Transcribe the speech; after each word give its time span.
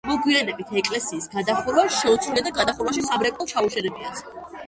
მოგვიანებით 0.09 0.69
ეკლესიის 0.81 1.27
გადახურვა 1.33 1.83
შეუცვლიათ 1.97 2.47
და 2.49 2.53
გადახურვაში 2.57 3.05
სამრეკლო 3.11 3.47
ჩაუშენებიათ. 3.53 4.27